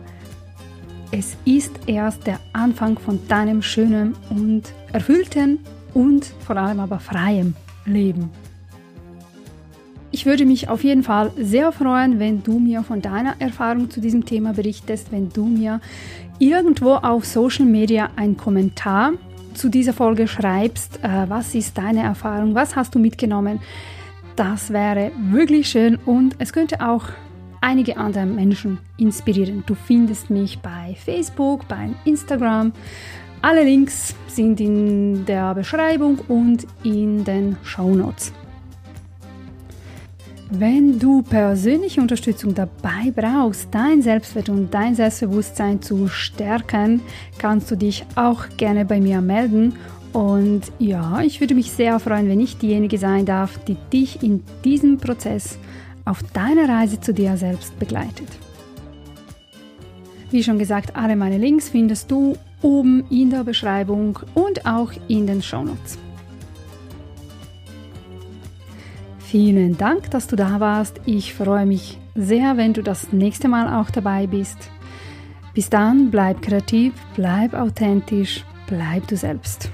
[1.12, 5.60] es ist erst der Anfang von deinem schönen und erfüllten
[5.94, 8.30] und vor allem aber freiem Leben.
[10.12, 14.02] Ich würde mich auf jeden Fall sehr freuen, wenn du mir von deiner Erfahrung zu
[14.02, 15.80] diesem Thema berichtest, wenn du mir
[16.40, 19.14] irgendwo auf Social Media einen Kommentar
[19.58, 23.60] zu dieser Folge schreibst, äh, was ist deine Erfahrung, was hast du mitgenommen.
[24.36, 27.06] Das wäre wirklich schön und es könnte auch
[27.60, 29.64] einige andere Menschen inspirieren.
[29.66, 32.72] Du findest mich bei Facebook, bei Instagram.
[33.42, 38.32] Alle Links sind in der Beschreibung und in den Show Notes.
[40.50, 47.02] Wenn du persönliche Unterstützung dabei brauchst, dein Selbstwert und dein Selbstbewusstsein zu stärken,
[47.38, 49.74] kannst du dich auch gerne bei mir melden.
[50.14, 54.42] Und ja, ich würde mich sehr freuen, wenn ich diejenige sein darf, die dich in
[54.64, 55.60] diesem Prozess
[56.06, 58.30] auf deiner Reise zu dir selbst begleitet.
[60.32, 65.28] Wie schon gesagt, alle meine Links findest du oben in der Beschreibung und auch in
[65.28, 65.98] den Shownotes.
[69.30, 71.02] Vielen Dank, dass du da warst.
[71.06, 74.72] Ich freue mich sehr, wenn du das nächste Mal auch dabei bist.
[75.54, 79.70] Bis dann, bleib kreativ, bleib authentisch, bleib du selbst.